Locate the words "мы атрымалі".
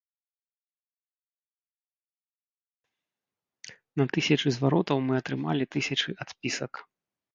5.11-5.63